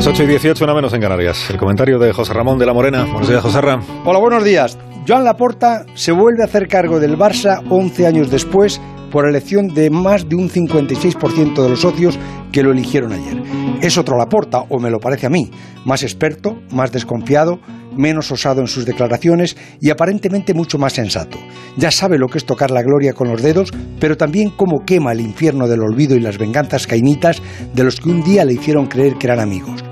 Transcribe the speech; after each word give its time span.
Las 0.00 0.06
8 0.06 0.22
y 0.22 0.26
18, 0.28 0.64
una 0.64 0.72
menos 0.72 0.94
en 0.94 1.02
Canarias. 1.02 1.50
El 1.50 1.58
comentario 1.58 1.98
de 1.98 2.10
José 2.14 2.32
Ramón 2.32 2.58
de 2.58 2.64
la 2.64 2.72
Morena. 2.72 3.04
Buenos 3.04 3.28
días, 3.28 3.42
José 3.42 3.60
Ramón. 3.60 3.84
Hola, 4.06 4.18
buenos 4.18 4.42
días. 4.42 4.78
Joan 5.06 5.24
Laporta 5.24 5.84
se 5.92 6.10
vuelve 6.10 6.40
a 6.40 6.46
hacer 6.46 6.68
cargo 6.68 6.98
del 6.98 7.18
Barça 7.18 7.62
11 7.68 8.06
años 8.06 8.30
después 8.30 8.80
por 9.12 9.28
elección 9.28 9.68
de 9.68 9.90
más 9.90 10.26
de 10.26 10.36
un 10.36 10.48
56% 10.48 11.62
de 11.62 11.68
los 11.68 11.82
socios 11.82 12.18
que 12.50 12.62
lo 12.62 12.72
eligieron 12.72 13.12
ayer. 13.12 13.42
Es 13.82 13.98
otro 13.98 14.16
Laporta, 14.16 14.60
o 14.70 14.78
me 14.78 14.88
lo 14.90 15.00
parece 15.00 15.26
a 15.26 15.30
mí, 15.30 15.50
más 15.84 16.02
experto, 16.02 16.56
más 16.70 16.92
desconfiado, 16.92 17.60
menos 17.94 18.32
osado 18.32 18.62
en 18.62 18.68
sus 18.68 18.86
declaraciones 18.86 19.58
y 19.82 19.90
aparentemente 19.90 20.54
mucho 20.54 20.78
más 20.78 20.94
sensato. 20.94 21.36
Ya 21.76 21.90
sabe 21.90 22.16
lo 22.16 22.28
que 22.28 22.38
es 22.38 22.46
tocar 22.46 22.70
la 22.70 22.82
gloria 22.82 23.12
con 23.12 23.28
los 23.28 23.42
dedos, 23.42 23.70
pero 24.00 24.16
también 24.16 24.48
cómo 24.48 24.86
quema 24.86 25.12
el 25.12 25.20
infierno 25.20 25.68
del 25.68 25.82
olvido 25.82 26.16
y 26.16 26.20
las 26.20 26.38
venganzas 26.38 26.86
cainitas 26.86 27.42
de 27.74 27.84
los 27.84 28.00
que 28.00 28.08
un 28.08 28.22
día 28.22 28.46
le 28.46 28.54
hicieron 28.54 28.86
creer 28.86 29.16
que 29.16 29.26
eran 29.26 29.40
amigos. 29.40 29.89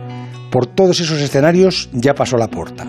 Por 0.51 0.67
todos 0.67 1.01
esos 1.01 1.21
escenarios 1.21 1.91
ya 1.93 2.15
pasó 2.15 2.37
la 2.37 2.49
puerta. 2.49 2.87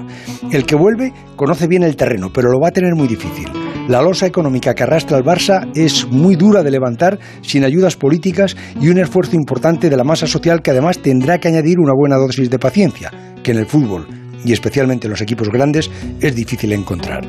El 0.52 0.66
que 0.66 0.76
vuelve 0.76 1.14
conoce 1.36 1.68
bien 1.68 1.84
el 1.84 1.96
terreno, 1.96 2.32
pero 2.34 2.52
lo 2.52 2.60
va 2.60 2.70
a 2.70 2.72
tener 2.72 2.96
muy 2.96 3.08
difícil. 3.08 3.48
La 3.88 4.02
losa 4.02 4.28
económica 4.28 4.76
que 4.76 4.84
arrastra 4.84 5.18
el 5.18 5.24
Barça 5.24 5.68
es 5.76 6.06
muy 6.08 6.36
dura 6.36 6.62
de 6.62 6.72
levantar 6.72 7.20
sin 7.42 7.64
ayudas 7.64 7.96
políticas 7.96 8.56
y 8.80 8.90
un 8.90 9.00
esfuerzo 9.00 9.36
importante 9.36 9.90
de 9.90 9.98
la 9.98 10.04
masa 10.04 10.28
social 10.28 10.62
que 10.62 10.72
además 10.72 11.00
tendrá 11.00 11.40
que 11.40 11.48
añadir 11.48 11.80
una 11.80 11.94
buena 11.94 12.18
dosis 12.18 12.50
de 12.50 12.60
paciencia, 12.60 13.12
que 13.42 13.52
en 13.52 13.58
el 13.58 13.66
fútbol 13.66 14.08
y 14.46 14.54
especialmente 14.54 15.08
en 15.08 15.12
los 15.12 15.22
equipos 15.22 15.50
grandes 15.50 15.90
es 16.22 16.36
difícil 16.36 16.72
encontrar. 16.72 17.24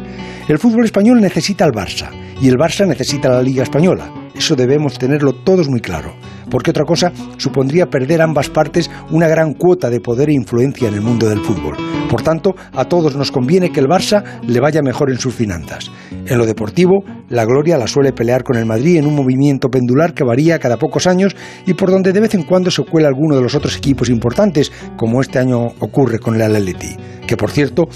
El 0.49 0.59
fútbol 0.59 0.85
español 0.85 1.21
necesita 1.21 1.65
al 1.65 1.73
Barça 1.73 2.11
y 2.41 2.49
el 2.49 2.57
Barça 2.57 2.87
necesita 2.87 3.31
la 3.31 3.43
Liga 3.43 3.63
Española. 3.63 4.20
Eso 4.41 4.57
debemos 4.57 4.99
tenerlo 4.99 5.35
todos 5.35 5.69
muy 5.69 5.83
claro, 5.83 6.15
porque 6.51 6.71
otra 6.71 6.87
cosa 6.87 7.13
supondría 7.37 7.91
perder 7.91 8.23
ambas 8.23 8.49
partes 8.49 8.91
una 9.11 9.29
gran 9.29 9.53
cuota 9.53 9.91
de 9.91 10.01
poder 10.01 10.31
e 10.31 10.33
influencia 10.33 10.89
en 10.89 10.95
el 10.95 11.03
mundo 11.03 11.29
del 11.29 11.41
fútbol. 11.41 11.77
Por 12.09 12.23
tanto, 12.23 12.55
a 12.73 12.87
todos 12.87 13.15
nos 13.17 13.31
conviene 13.31 13.71
que 13.71 13.81
el 13.81 13.87
Barça 13.87 14.25
le 14.47 14.59
vaya 14.59 14.81
mejor 14.81 15.11
en 15.11 15.19
sus 15.19 15.35
finanzas. 15.35 15.91
En 16.25 16.39
lo 16.39 16.47
deportivo, 16.47 17.05
la 17.29 17.45
gloria 17.45 17.77
la 17.77 17.87
suele 17.87 18.15
pelear 18.15 18.43
con 18.43 18.57
el 18.57 18.65
Madrid 18.65 18.97
en 18.97 19.07
un 19.07 19.15
movimiento 19.15 19.69
pendular 19.69 20.15
que 20.15 20.25
varía 20.25 20.59
cada 20.59 20.79
pocos 20.79 21.07
años 21.07 21.37
y 21.67 21.75
por 21.75 21.91
donde 21.91 22.15
de 22.15 22.21
vez 22.21 22.35
en 22.35 22.45
cuando 22.45 22.71
se 22.71 22.83
cuela 22.83 23.09
alguno 23.09 23.37
de 23.37 23.43
los 23.43 23.55
otros 23.55 23.77
equipos 23.77 24.09
importantes, 24.09 24.73
como 24.97 25.21
este 25.21 25.39
año 25.39 25.67
ocurre 25.81 26.19
con 26.19 26.35
el 26.35 26.41
Atleti, 26.41 26.97
que 27.27 27.37
por 27.37 27.51
cierto 27.51 27.91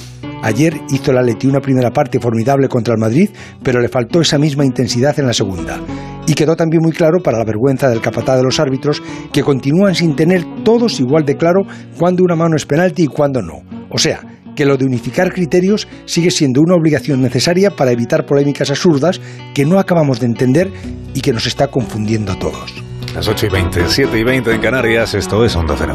Ayer 0.45 0.79
hizo 0.91 1.11
el 1.11 1.17
Atleti 1.17 1.47
una 1.47 1.61
primera 1.61 1.91
parte 1.91 2.21
formidable 2.21 2.69
contra 2.69 2.93
el 2.93 3.01
Madrid, 3.01 3.31
pero 3.63 3.81
le 3.81 3.89
faltó 3.89 4.21
esa 4.21 4.37
misma 4.37 4.67
intensidad 4.67 5.19
en 5.19 5.27
la 5.27 5.33
segunda. 5.33 5.81
Y 6.27 6.35
quedó 6.35 6.57
también 6.57 6.83
muy 6.83 6.93
claro 6.93 7.19
para 7.23 7.39
la 7.39 7.45
vergüenza 7.45 7.89
del 7.89 8.01
capataz 8.01 8.37
de 8.37 8.43
los 8.43 8.59
árbitros 8.59 9.03
que 9.33 9.43
continúan 9.43 9.95
sin 9.95 10.17
tener 10.17 10.45
todos 10.65 11.01
igual 11.01 11.25
de 11.25 11.37
claro 11.37 11.63
cuándo 11.99 12.25
una 12.25 12.37
mano 12.37 12.57
es 12.57 12.65
penalti 12.65 13.05
y 13.05 13.09
cuándo 13.09 13.43
no. 13.43 13.63
O 13.91 13.99
sea, 13.99 14.21
que 14.55 14.65
lo 14.65 14.77
de 14.77 14.85
unificar 14.85 15.33
criterios 15.33 15.89
sigue 16.07 16.31
siendo 16.31 16.61
una 16.61 16.75
obligación 16.75 17.21
necesaria 17.21 17.71
para 17.71 17.93
evitar 17.93 18.25
polémicas 18.25 18.71
absurdas 18.71 19.21
que 19.55 19.65
no 19.65 19.79
acabamos 19.79 20.21
de 20.21 20.27
entender 20.27 20.71
y 21.13 21.21
que 21.21 21.33
nos 21.33 21.47
está 21.47 21.69
confundiendo 21.69 22.33
a 22.33 22.39
todos. 22.39 22.73
Las 23.15 23.29
8 23.29 23.47
y 23.47 23.51
20, 23.51 23.81
7 23.87 24.19
y 24.19 24.25
20 24.25 24.55
en 24.55 24.61
Canarias, 24.61 25.15
esto 25.15 25.45
es 25.45 25.55
Onda 25.55 25.77
Cero. 25.79 25.95